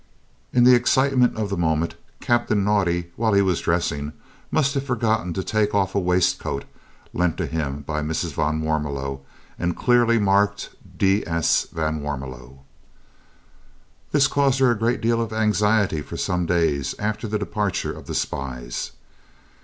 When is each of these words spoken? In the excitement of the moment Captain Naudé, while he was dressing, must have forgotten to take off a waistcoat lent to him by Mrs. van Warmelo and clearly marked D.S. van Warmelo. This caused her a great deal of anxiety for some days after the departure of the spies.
In 0.51 0.63
the 0.63 0.73
excitement 0.73 1.37
of 1.37 1.51
the 1.51 1.55
moment 1.57 1.93
Captain 2.21 2.65
Naudé, 2.65 3.09
while 3.17 3.33
he 3.33 3.41
was 3.43 3.61
dressing, 3.61 4.13
must 4.49 4.73
have 4.73 4.83
forgotten 4.83 5.31
to 5.33 5.43
take 5.43 5.75
off 5.75 5.93
a 5.93 5.99
waistcoat 5.99 6.65
lent 7.13 7.37
to 7.37 7.45
him 7.45 7.81
by 7.83 8.01
Mrs. 8.01 8.33
van 8.33 8.61
Warmelo 8.61 9.21
and 9.59 9.77
clearly 9.77 10.17
marked 10.17 10.71
D.S. 10.97 11.67
van 11.71 11.99
Warmelo. 12.01 12.61
This 14.11 14.25
caused 14.25 14.57
her 14.57 14.71
a 14.71 14.75
great 14.79 15.01
deal 15.01 15.21
of 15.21 15.31
anxiety 15.31 16.01
for 16.01 16.17
some 16.17 16.47
days 16.47 16.95
after 16.97 17.27
the 17.27 17.37
departure 17.37 17.91
of 17.95 18.07
the 18.07 18.15
spies. 18.15 18.93